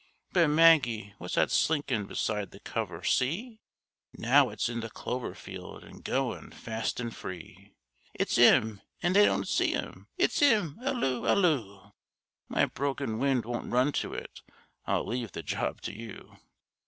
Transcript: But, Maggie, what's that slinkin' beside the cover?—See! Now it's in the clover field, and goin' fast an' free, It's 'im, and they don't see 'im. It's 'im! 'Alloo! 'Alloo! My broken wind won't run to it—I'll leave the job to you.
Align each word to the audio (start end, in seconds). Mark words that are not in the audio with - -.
But, 0.33 0.47
Maggie, 0.49 1.13
what's 1.19 1.35
that 1.35 1.51
slinkin' 1.51 2.07
beside 2.07 2.49
the 2.49 2.59
cover?—See! 2.59 3.59
Now 4.17 4.49
it's 4.49 4.67
in 4.67 4.79
the 4.79 4.89
clover 4.89 5.35
field, 5.35 5.83
and 5.83 6.03
goin' 6.03 6.49
fast 6.49 6.99
an' 6.99 7.11
free, 7.11 7.75
It's 8.15 8.35
'im, 8.39 8.81
and 9.03 9.15
they 9.15 9.25
don't 9.25 9.47
see 9.47 9.73
'im. 9.75 10.07
It's 10.17 10.41
'im! 10.41 10.79
'Alloo! 10.81 11.27
'Alloo! 11.27 11.91
My 12.49 12.65
broken 12.65 13.19
wind 13.19 13.45
won't 13.45 13.71
run 13.71 13.91
to 14.01 14.15
it—I'll 14.15 15.05
leave 15.05 15.33
the 15.33 15.43
job 15.43 15.81
to 15.81 15.93
you. 15.95 16.35